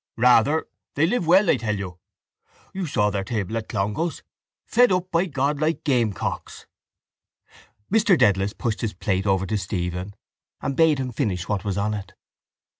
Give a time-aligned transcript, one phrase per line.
[0.17, 0.65] —Rather.
[0.95, 1.99] They live well, I tell you.
[2.73, 4.23] You saw their table at Clongowes.
[4.65, 6.65] Fed up, by God, like gamecocks.
[7.93, 10.15] Mr Dedalus pushed his plate over to Stephen
[10.59, 12.15] and bade him finish what was on it.